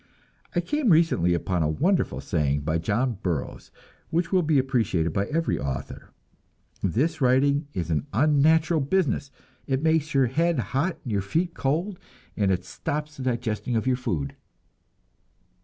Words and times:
I 0.55 0.61
came 0.61 0.89
recently 0.89 1.35
upon 1.35 1.61
a 1.61 1.69
wonderful 1.69 2.21
saying 2.21 2.61
by 2.61 2.79
John 2.79 3.19
Burroughs, 3.21 3.69
which 4.09 4.31
will 4.31 4.41
be 4.41 4.57
appreciated 4.57 5.13
by 5.13 5.27
every 5.27 5.59
author. 5.59 6.09
"This 6.81 7.21
writing 7.21 7.67
is 7.75 7.91
an 7.91 8.07
unnatural 8.11 8.79
business. 8.79 9.29
It 9.67 9.83
makes 9.83 10.15
your 10.15 10.25
head 10.25 10.57
hot 10.73 10.97
and 11.03 11.11
your 11.11 11.21
feet 11.21 11.53
cold, 11.53 11.99
and 12.35 12.49
it 12.51 12.65
stops 12.65 13.17
the 13.17 13.21
digesting 13.21 13.75
of 13.75 13.85
your 13.85 13.95
food." 13.95 14.35